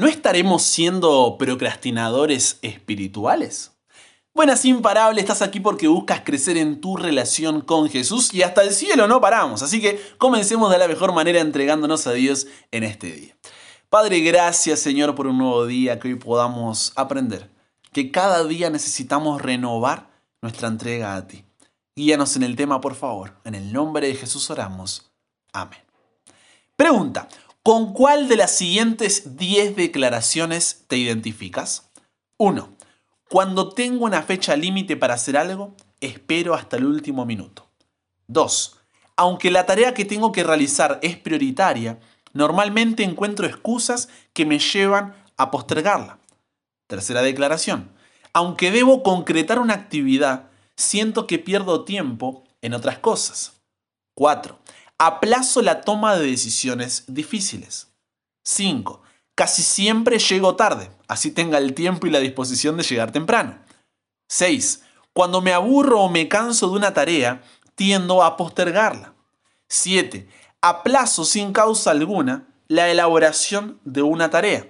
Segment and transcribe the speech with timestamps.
[0.00, 3.72] ¿No estaremos siendo procrastinadores espirituales?
[4.32, 8.70] Buenas imparable, estás aquí porque buscas crecer en tu relación con Jesús y hasta el
[8.70, 9.60] cielo no paramos.
[9.62, 13.36] Así que comencemos de la mejor manera entregándonos a Dios en este día.
[13.90, 17.50] Padre, gracias Señor por un nuevo día que hoy podamos aprender
[17.92, 20.08] que cada día necesitamos renovar
[20.40, 21.44] nuestra entrega a ti.
[21.94, 23.36] Guíanos en el tema, por favor.
[23.44, 25.12] En el nombre de Jesús oramos.
[25.52, 25.80] Amén.
[26.74, 27.28] Pregunta,
[27.62, 31.90] ¿con cuál de las siguientes 10 declaraciones te identificas?
[32.38, 32.68] 1.
[33.28, 37.70] Cuando tengo una fecha límite para hacer algo, espero hasta el último minuto.
[38.28, 38.76] 2.
[39.16, 42.00] Aunque la tarea que tengo que realizar es prioritaria,
[42.32, 46.18] normalmente encuentro excusas que me llevan a postergarla.
[46.86, 47.92] Tercera declaración.
[48.32, 53.60] Aunque debo concretar una actividad, siento que pierdo tiempo en otras cosas.
[54.14, 54.58] 4.
[55.02, 57.88] Aplazo la toma de decisiones difíciles.
[58.44, 59.00] 5.
[59.34, 63.60] Casi siempre llego tarde, así tenga el tiempo y la disposición de llegar temprano.
[64.28, 64.82] 6.
[65.14, 67.40] Cuando me aburro o me canso de una tarea,
[67.76, 69.14] tiendo a postergarla.
[69.70, 70.28] 7.
[70.60, 74.66] Aplazo sin causa alguna la elaboración de una tarea.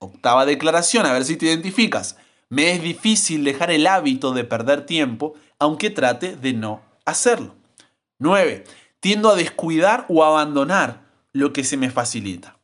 [0.00, 2.16] Octava declaración, a ver si te identificas.
[2.48, 7.54] Me es difícil dejar el hábito de perder tiempo, aunque trate de no hacerlo.
[8.18, 8.64] 9.
[9.08, 12.58] Tiendo a descuidar o abandonar lo que se me facilita.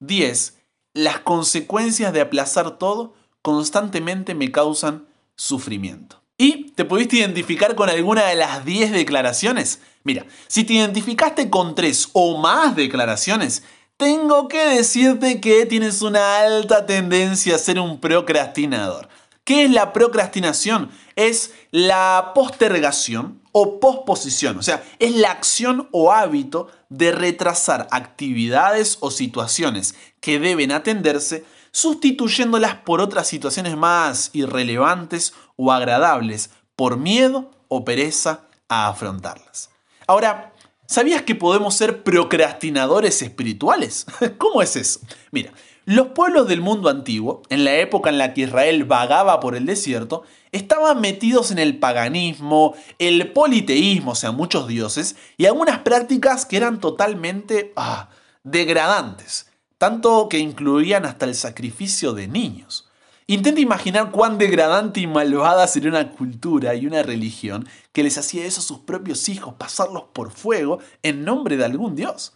[0.00, 0.58] 10.
[0.92, 5.06] Las consecuencias de aplazar todo constantemente me causan
[5.36, 6.20] sufrimiento.
[6.36, 9.82] ¿Y te pudiste identificar con alguna de las 10 declaraciones?
[10.02, 13.62] Mira, si te identificaste con 3 o más declaraciones,
[13.96, 19.08] tengo que decirte que tienes una alta tendencia a ser un procrastinador.
[19.44, 20.90] ¿Qué es la procrastinación?
[21.14, 28.98] Es la postergación o posposición, o sea, es la acción o hábito de retrasar actividades
[28.98, 37.52] o situaciones que deben atenderse, sustituyéndolas por otras situaciones más irrelevantes o agradables, por miedo
[37.68, 39.70] o pereza a afrontarlas.
[40.08, 40.52] Ahora,
[40.86, 44.04] ¿sabías que podemos ser procrastinadores espirituales?
[44.38, 44.98] ¿Cómo es eso?
[45.30, 45.52] Mira,
[45.86, 49.66] los pueblos del mundo antiguo, en la época en la que Israel vagaba por el
[49.66, 56.46] desierto, estaban metidos en el paganismo, el politeísmo, o sea, muchos dioses, y algunas prácticas
[56.46, 58.08] que eran totalmente ah,
[58.44, 62.88] degradantes, tanto que incluían hasta el sacrificio de niños.
[63.26, 68.44] Intenta imaginar cuán degradante y malvada sería una cultura y una religión que les hacía
[68.44, 72.34] eso a sus propios hijos, pasarlos por fuego en nombre de algún dios.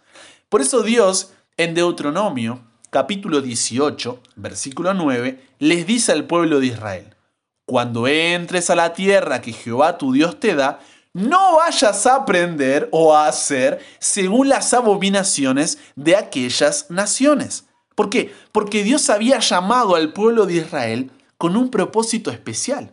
[0.49, 7.15] Por eso Dios, en Deuteronomio, capítulo 18, versículo 9, les dice al pueblo de Israel,
[7.67, 10.81] cuando entres a la tierra que Jehová tu Dios te da,
[11.13, 17.67] no vayas a aprender o a hacer según las abominaciones de aquellas naciones.
[17.95, 18.33] ¿Por qué?
[18.53, 22.93] Porque Dios había llamado al pueblo de Israel con un propósito especial.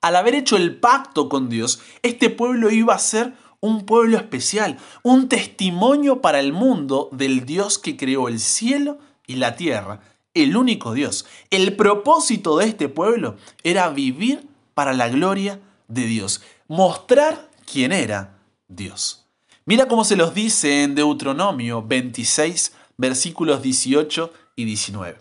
[0.00, 4.78] Al haber hecho el pacto con Dios, este pueblo iba a ser un pueblo especial,
[5.02, 10.00] un testimonio para el mundo del Dios que creó el cielo y la tierra,
[10.34, 11.26] el único Dios.
[11.50, 18.38] El propósito de este pueblo era vivir para la gloria de Dios, mostrar quién era
[18.68, 19.26] Dios.
[19.64, 25.18] Mira cómo se los dice en Deuteronomio 26, versículos 18 y 19.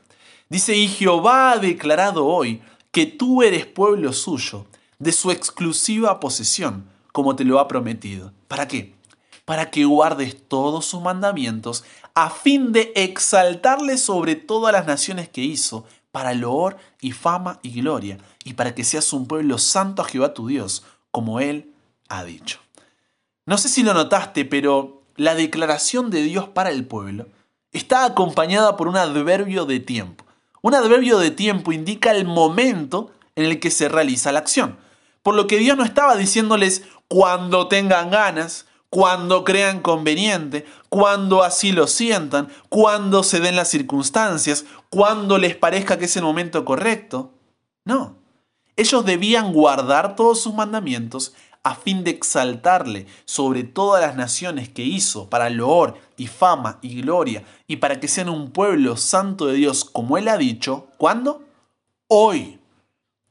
[0.50, 2.62] Dice, y Jehová ha declarado hoy
[2.92, 4.66] que tú eres pueblo suyo,
[5.00, 8.31] de su exclusiva posesión como te lo ha prometido.
[8.47, 8.94] ¿Para qué?
[9.44, 11.83] Para que guardes todos sus mandamientos,
[12.13, 17.72] a fin de exaltarle sobre todas las naciones que hizo, para loor y fama y
[17.81, 21.73] gloria, y para que seas un pueblo santo a Jehová tu Dios, como Él
[22.07, 22.59] ha dicho.
[23.47, 27.25] No sé si lo notaste, pero la declaración de Dios para el pueblo
[27.72, 30.23] está acompañada por un adverbio de tiempo.
[30.61, 34.78] Un adverbio de tiempo indica el momento en el que se realiza la acción.
[35.23, 41.72] Por lo que Dios no estaba diciéndoles cuando tengan ganas, cuando crean conveniente, cuando así
[41.72, 47.32] lo sientan, cuando se den las circunstancias, cuando les parezca que es el momento correcto.
[47.85, 48.16] No,
[48.76, 51.34] ellos debían guardar todos sus mandamientos
[51.64, 57.02] a fin de exaltarle sobre todas las naciones que hizo para loor y fama y
[57.02, 60.87] gloria y para que sean un pueblo santo de Dios como Él ha dicho.
[60.97, 61.43] ¿Cuándo?
[62.08, 62.57] Hoy.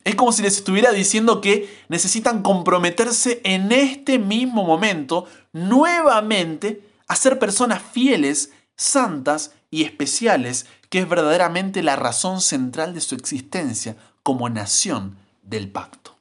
[0.06, 7.16] Es como si les estuviera diciendo que necesitan comprometerse en este mismo momento nuevamente a
[7.16, 13.96] ser personas fieles, santas y especiales, que es verdaderamente la razón central de su existencia
[14.22, 16.16] como nación del pacto.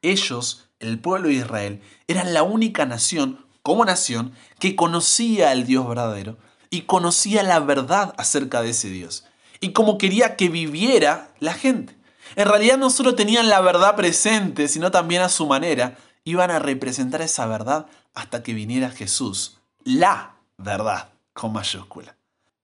[0.00, 5.86] Ellos, el pueblo de Israel, eran la única nación, como nación, que conocía al Dios
[5.86, 6.38] verdadero
[6.70, 9.26] y conocía la verdad acerca de ese Dios.
[9.60, 11.94] y cómo quería que viviera la gente.
[12.34, 16.58] En realidad no solo tenían la verdad presente, sino también a su manera iban a
[16.58, 22.16] representar esa verdad hasta que viniera Jesús, la verdad, con mayúscula.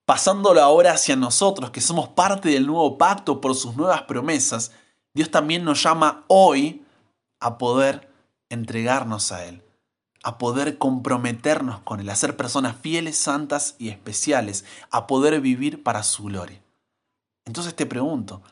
[0.04, 4.72] Pasándolo ahora hacia nosotros, que somos parte del nuevo pacto por sus nuevas promesas,
[5.14, 6.84] Dios también nos llama hoy
[7.38, 8.10] a poder
[8.48, 9.62] entregarnos a Él,
[10.24, 15.82] a poder comprometernos con Él, a ser personas fieles, santas y especiales, a poder vivir
[15.82, 16.60] para su gloria.
[17.44, 18.42] Entonces te pregunto,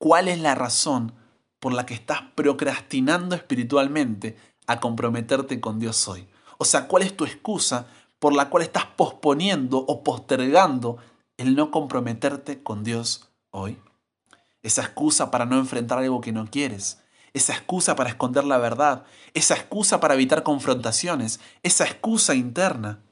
[0.00, 1.12] ¿cuál es la razón
[1.60, 4.36] por la que estás procrastinando espiritualmente
[4.66, 6.26] a comprometerte con Dios hoy?
[6.58, 7.86] O sea, ¿cuál es tu excusa
[8.18, 10.96] por la cual estás posponiendo o postergando
[11.36, 13.78] el no comprometerte con Dios hoy?
[14.62, 17.02] Esa excusa para no enfrentar algo que no quieres,
[17.34, 19.04] esa excusa para esconder la verdad,
[19.34, 23.02] esa excusa para evitar confrontaciones, esa excusa interna,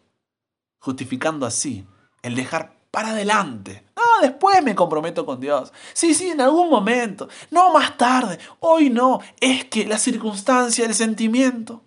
[0.81, 1.87] justificando así
[2.23, 3.85] el dejar para adelante.
[4.21, 5.73] Después me comprometo con Dios.
[5.93, 7.29] Sí, sí, en algún momento.
[7.51, 8.39] No más tarde.
[8.61, 9.21] Hoy no.
[9.41, 11.83] Es que la circunstancia, el sentimiento.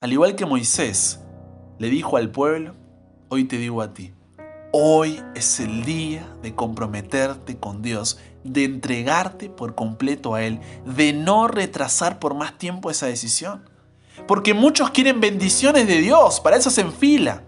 [0.00, 1.20] Al igual que Moisés
[1.78, 2.74] le dijo al pueblo,
[3.28, 4.12] hoy te digo a ti,
[4.72, 11.12] hoy es el día de comprometerte con Dios, de entregarte por completo a Él, de
[11.12, 13.68] no retrasar por más tiempo esa decisión.
[14.26, 17.42] Porque muchos quieren bendiciones de Dios, para eso se enfila.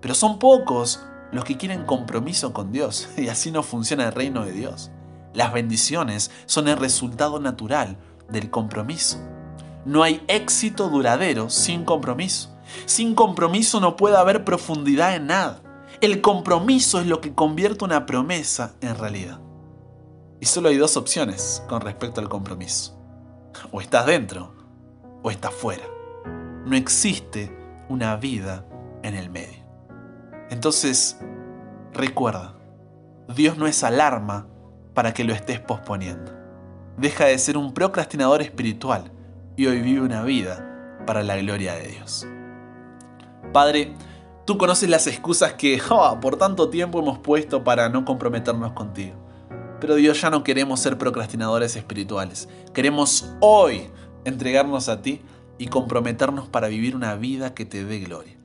[0.00, 1.00] Pero son pocos
[1.32, 4.90] los que quieren compromiso con Dios y así no funciona el reino de Dios.
[5.34, 7.98] Las bendiciones son el resultado natural
[8.30, 9.18] del compromiso.
[9.84, 12.56] No hay éxito duradero sin compromiso.
[12.86, 15.62] Sin compromiso no puede haber profundidad en nada.
[16.00, 19.40] El compromiso es lo que convierte una promesa en realidad.
[20.40, 22.98] Y solo hay dos opciones con respecto al compromiso.
[23.70, 24.54] O estás dentro
[25.22, 25.84] o estás fuera.
[26.64, 27.56] No existe
[27.88, 28.66] una vida
[29.02, 29.65] en el medio.
[30.50, 31.18] Entonces,
[31.92, 32.56] recuerda,
[33.34, 34.46] Dios no es alarma
[34.94, 36.32] para que lo estés posponiendo.
[36.96, 39.10] Deja de ser un procrastinador espiritual
[39.56, 42.26] y hoy vive una vida para la gloria de Dios.
[43.52, 43.94] Padre,
[44.44, 45.80] tú conoces las excusas que
[46.20, 49.16] por tanto tiempo hemos puesto para no comprometernos contigo.
[49.80, 52.48] Pero Dios ya no queremos ser procrastinadores espirituales.
[52.72, 53.90] Queremos hoy
[54.24, 55.20] entregarnos a ti
[55.58, 58.35] y comprometernos para vivir una vida que te dé gloria.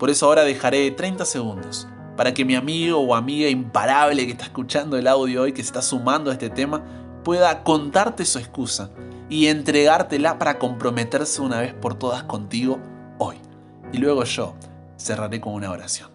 [0.00, 1.86] Por eso ahora dejaré 30 segundos
[2.16, 5.66] para que mi amigo o amiga imparable que está escuchando el audio hoy, que se
[5.66, 6.82] está sumando a este tema,
[7.22, 8.88] pueda contarte su excusa
[9.28, 12.80] y entregártela para comprometerse una vez por todas contigo
[13.18, 13.36] hoy.
[13.92, 14.54] Y luego yo
[14.96, 16.09] cerraré con una oración.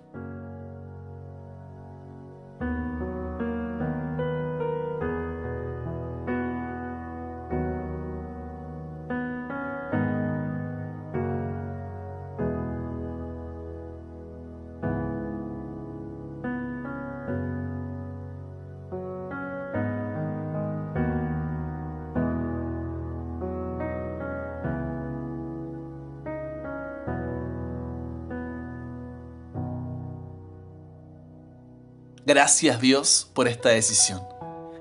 [32.26, 34.22] Gracias Dios por esta decisión.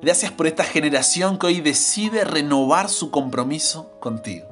[0.00, 4.46] Gracias por esta generación que hoy decide renovar su compromiso contigo.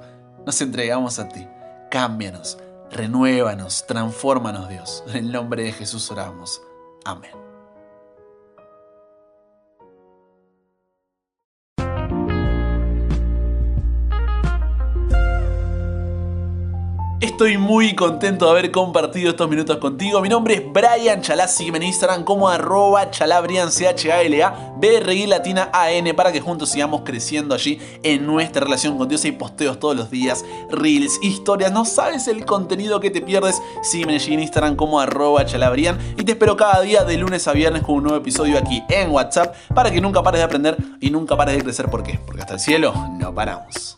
[0.45, 1.47] Nos entregamos a ti.
[1.91, 2.59] Cámbianos,
[2.91, 5.05] renuévanos, transfórmanos Dios.
[5.09, 6.61] En el nombre de Jesús oramos.
[7.05, 7.52] Amén.
[17.23, 20.21] Estoy muy contento de haber compartido estos minutos contigo.
[20.21, 24.43] Mi nombre es Brian Chalá, sígueme en Instagram como arroba chalabrian, c h a l
[24.43, 28.65] a b r i latina a n para que juntos sigamos creciendo allí en nuestra
[28.65, 29.25] relación con Dios.
[29.25, 33.63] Hay posteos todos los días, reels, historias, no sabes el contenido que te pierdes.
[33.83, 37.53] Sígueme allí en Instagram como arroba chalabrian y te espero cada día de lunes a
[37.53, 41.11] viernes con un nuevo episodio aquí en WhatsApp para que nunca pares de aprender y
[41.11, 41.89] nunca pares de crecer.
[41.89, 42.19] ¿Por qué?
[42.27, 43.97] Porque hasta el cielo no paramos.